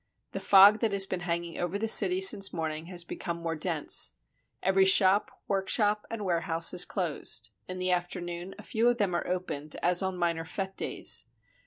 [0.31, 4.13] The fog that has been hanging over the city since morning has become more dense.
[4.63, 9.27] Every shop, workshop, and warehouse is closed; in the afternoon a few of them are
[9.27, 11.25] opened, as on minor fete days.